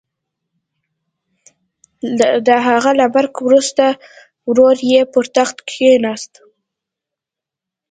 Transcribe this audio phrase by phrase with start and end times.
[2.47, 3.85] د هغه له مرګ وروسته
[4.49, 6.33] ورور یې پر تخت کېناست.